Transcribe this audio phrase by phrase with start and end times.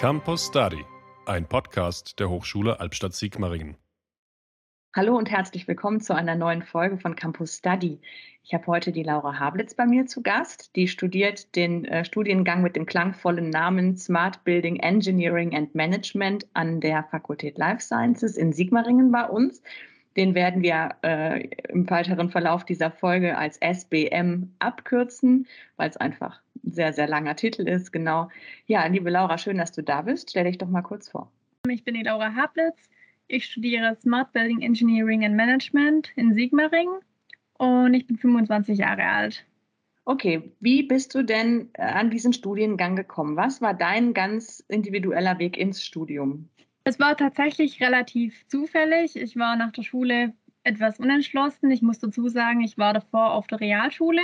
[0.00, 0.82] Campus Study,
[1.26, 3.76] ein Podcast der Hochschule Albstadt-Sigmaringen.
[4.96, 8.00] Hallo und herzlich willkommen zu einer neuen Folge von Campus Study.
[8.42, 10.74] Ich habe heute die Laura Hablitz bei mir zu Gast.
[10.74, 16.80] Die studiert den äh, Studiengang mit dem klangvollen Namen Smart Building Engineering and Management an
[16.80, 19.60] der Fakultät Life Sciences in Sigmaringen bei uns.
[20.16, 25.46] Den werden wir äh, im weiteren Verlauf dieser Folge als SBM abkürzen,
[25.76, 27.92] weil es einfach ein sehr, sehr langer Titel ist.
[27.92, 28.28] Genau.
[28.66, 30.30] Ja, liebe Laura, schön, dass du da bist.
[30.30, 31.30] Stell dich doch mal kurz vor.
[31.68, 32.88] Ich bin die Laura Hablitz.
[33.28, 37.00] Ich studiere Smart Building Engineering and Management in Sigmaringen
[37.58, 39.44] und ich bin 25 Jahre alt.
[40.04, 43.36] Okay, wie bist du denn äh, an diesen Studiengang gekommen?
[43.36, 46.48] Was war dein ganz individueller Weg ins Studium?
[46.82, 49.14] Es war tatsächlich relativ zufällig.
[49.14, 50.32] Ich war nach der Schule
[50.64, 51.70] etwas unentschlossen.
[51.70, 54.22] Ich muss dazu sagen, ich war davor auf der Realschule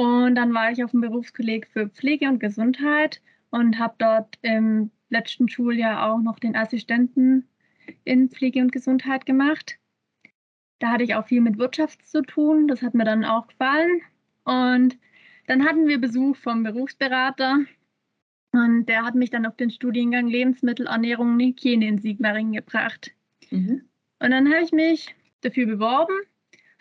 [0.00, 4.90] und dann war ich auf dem Berufskolleg für Pflege und Gesundheit und habe dort im
[5.10, 7.46] letzten Schuljahr auch noch den Assistenten
[8.04, 9.76] in Pflege und Gesundheit gemacht.
[10.78, 12.66] Da hatte ich auch viel mit Wirtschaft zu tun.
[12.66, 14.00] Das hat mir dann auch gefallen.
[14.44, 14.96] Und
[15.46, 17.58] dann hatten wir Besuch vom Berufsberater
[18.52, 23.10] und der hat mich dann auf den Studiengang Lebensmittelernährung und Hygiene in Sigmaringen gebracht.
[23.50, 23.82] Mhm.
[24.18, 26.14] Und dann habe ich mich dafür beworben,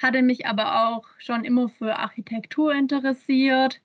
[0.01, 3.81] hatte mich aber auch schon immer für Architektur interessiert.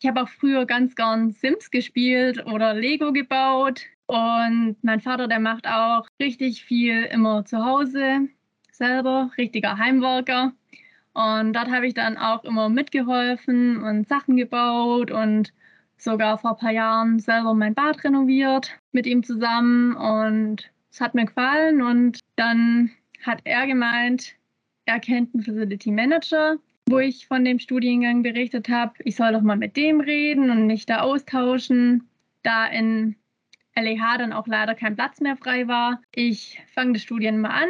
[0.00, 3.82] Ich habe auch früher ganz gern Sims gespielt oder Lego gebaut.
[4.06, 8.28] Und mein Vater, der macht auch richtig viel immer zu Hause
[8.70, 10.52] selber, richtiger Heimwerker.
[11.14, 15.52] Und dort habe ich dann auch immer mitgeholfen und Sachen gebaut und
[15.96, 21.14] sogar vor ein paar Jahren selber mein Bad renoviert mit ihm zusammen und es hat
[21.14, 22.90] mir gefallen und dann
[23.22, 24.34] hat er gemeint,
[24.86, 29.40] er kennt einen Facility Manager, wo ich von dem Studiengang berichtet habe, ich soll doch
[29.40, 32.08] mal mit dem reden und mich da austauschen,
[32.42, 33.16] da in
[33.76, 36.00] LEH dann auch leider kein Platz mehr frei war.
[36.14, 37.68] Ich fange das Studium mal an.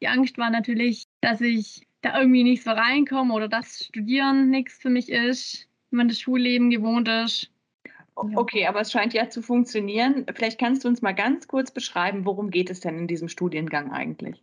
[0.00, 4.78] Die Angst war natürlich, dass ich da irgendwie nicht so reinkomme oder dass Studieren nichts
[4.78, 7.50] für mich ist wenn man das Schulleben gewohnt ist.
[8.14, 10.24] Okay, aber es scheint ja zu funktionieren.
[10.34, 13.92] Vielleicht kannst du uns mal ganz kurz beschreiben, worum geht es denn in diesem Studiengang
[13.92, 14.42] eigentlich?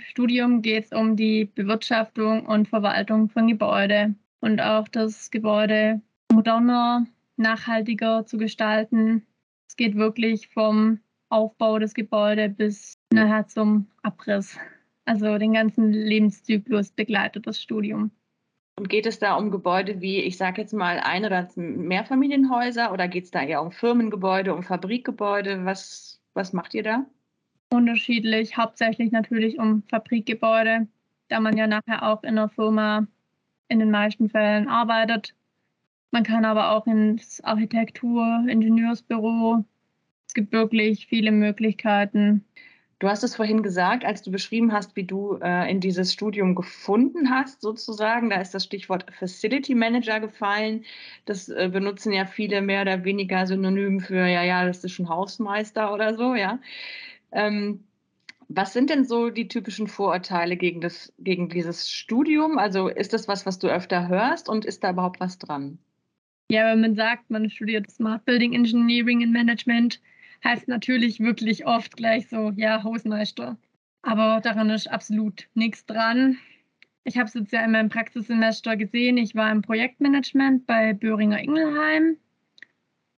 [0.00, 6.00] Im Studium geht es um die Bewirtschaftung und Verwaltung von Gebäude und auch das Gebäude
[6.32, 7.04] moderner,
[7.36, 9.26] nachhaltiger zu gestalten.
[9.68, 14.58] Es geht wirklich vom Aufbau des Gebäudes bis nachher zum Abriss.
[15.04, 18.10] Also den ganzen Lebenszyklus begleitet das Studium.
[18.78, 23.06] Und geht es da um Gebäude wie, ich sage jetzt mal, ein- oder Mehrfamilienhäuser oder
[23.06, 25.66] geht es da eher um Firmengebäude, um Fabrikgebäude?
[25.66, 27.06] Was, was macht ihr da?
[27.72, 30.88] Unterschiedlich, hauptsächlich natürlich um Fabrikgebäude,
[31.28, 33.06] da man ja nachher auch in der Firma
[33.68, 35.34] in den meisten Fällen arbeitet.
[36.10, 39.64] Man kann aber auch ins Architektur, Ingenieursbüro.
[40.26, 42.44] Es gibt wirklich viele Möglichkeiten.
[42.98, 46.54] Du hast es vorhin gesagt, als du beschrieben hast, wie du äh, in dieses Studium
[46.54, 48.28] gefunden hast, sozusagen.
[48.30, 50.84] Da ist das Stichwort Facility Manager gefallen.
[51.24, 55.08] Das äh, benutzen ja viele mehr oder weniger synonym für, ja, ja, das ist schon
[55.08, 56.58] Hausmeister oder so, ja.
[57.32, 57.84] Ähm,
[58.48, 62.58] was sind denn so die typischen Vorurteile gegen, das, gegen dieses Studium?
[62.58, 65.78] Also ist das was, was du öfter hörst und ist da überhaupt was dran?
[66.50, 70.00] Ja, wenn man sagt, man studiert Smart Building Engineering and Management,
[70.42, 73.56] heißt natürlich wirklich oft gleich so, ja, Hausmeister.
[74.02, 76.38] Aber daran ist absolut nichts dran.
[77.04, 79.16] Ich habe es jetzt ja in meinem Praxissemester gesehen.
[79.16, 82.16] Ich war im Projektmanagement bei Böhringer Ingelheim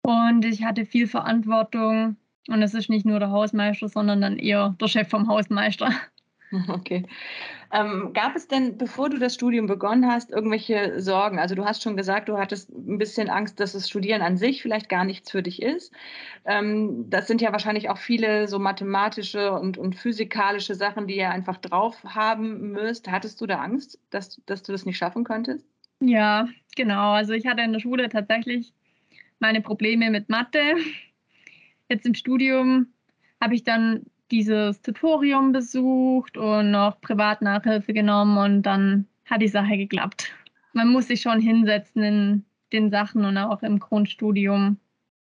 [0.02, 2.18] und ich hatte viel Verantwortung.
[2.48, 5.92] Und es ist nicht nur der Hausmeister, sondern dann eher der Chef vom Hausmeister.
[6.68, 7.06] Okay.
[7.74, 11.40] Ähm, gab es denn, bevor du das Studium begonnen hast, irgendwelche Sorgen?
[11.40, 14.62] Also du hast schon gesagt, du hattest ein bisschen Angst, dass das Studieren an sich
[14.62, 15.94] vielleicht gar nichts für dich ist.
[16.44, 21.30] Ähm, das sind ja wahrscheinlich auch viele so mathematische und, und physikalische Sachen, die ihr
[21.30, 23.10] einfach drauf haben müsst.
[23.10, 25.66] Hattest du da Angst, dass, dass du das nicht schaffen könntest?
[26.02, 27.12] Ja, genau.
[27.12, 28.74] Also ich hatte in der Schule tatsächlich
[29.40, 30.76] meine Probleme mit Mathe.
[31.92, 32.88] Jetzt im Studium
[33.42, 39.76] habe ich dann dieses Tutorium besucht und noch Privatnachhilfe genommen und dann hat die Sache
[39.76, 40.32] geklappt.
[40.72, 44.78] Man muss sich schon hinsetzen in den Sachen und auch im Grundstudium.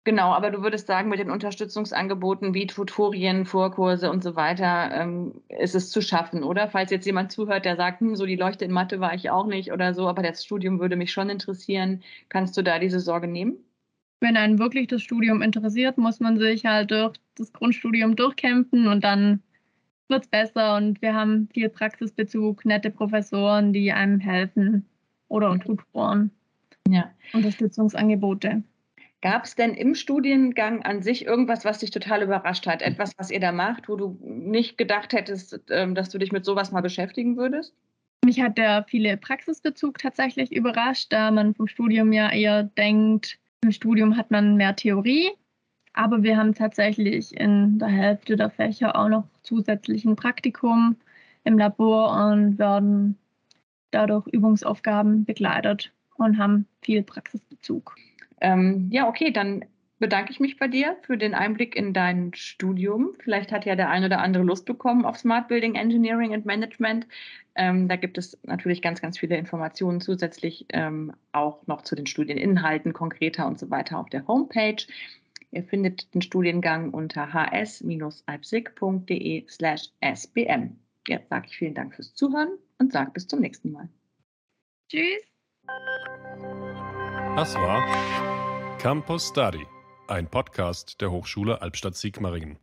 [0.03, 5.41] Genau, aber du würdest sagen, mit den Unterstützungsangeboten wie Tutorien, Vorkurse und so weiter ähm,
[5.61, 6.67] ist es zu schaffen, oder?
[6.67, 9.47] Falls jetzt jemand zuhört, der sagt, hm, so die Leuchte in Mathe war ich auch
[9.47, 13.29] nicht oder so, aber das Studium würde mich schon interessieren, kannst du da diese Sorge
[13.29, 13.57] nehmen?
[14.21, 19.05] Wenn einen wirklich das Studium interessiert, muss man sich halt durch das Grundstudium durchkämpfen und
[19.05, 19.43] dann
[20.09, 24.87] wird es besser und wir haben viel Praxisbezug, nette Professoren, die einem helfen
[25.29, 26.31] oder und Tutoren.
[26.89, 27.11] Ja.
[27.33, 28.63] Unterstützungsangebote.
[29.23, 32.83] Gab es denn im Studiengang an sich irgendwas, was dich total überrascht hat?
[32.83, 36.45] Etwas, was ihr da macht, wo du nicht gedacht hättest, ähm, dass du dich mit
[36.45, 37.75] sowas mal beschäftigen würdest?
[38.25, 43.73] Mich hat der viele Praxisbezug tatsächlich überrascht, da man vom Studium ja eher denkt, im
[43.73, 45.31] Studium hat man mehr Theorie,
[45.93, 50.97] aber wir haben tatsächlich in der Hälfte der Fächer auch noch zusätzlich ein Praktikum
[51.45, 53.19] im Labor und werden
[53.91, 57.95] dadurch Übungsaufgaben begleitet und haben viel Praxisbezug.
[58.41, 59.65] Ähm, ja, okay, dann
[59.99, 63.15] bedanke ich mich bei dir für den Einblick in dein Studium.
[63.19, 67.07] Vielleicht hat ja der ein oder andere Lust bekommen auf Smart Building Engineering and Management.
[67.55, 72.07] Ähm, da gibt es natürlich ganz, ganz viele Informationen zusätzlich ähm, auch noch zu den
[72.07, 74.85] Studieninhalten konkreter und so weiter auf der Homepage.
[75.53, 80.77] Ihr findet den Studiengang unter hs-alpsig.de slash sbm.
[81.09, 83.89] Jetzt sage ich vielen Dank fürs Zuhören und sage bis zum nächsten Mal.
[84.91, 85.23] Tschüss.
[87.37, 87.83] Das war
[88.79, 89.65] Campus Study,
[90.09, 92.59] ein Podcast der Hochschule Albstadt-Sigmaringen.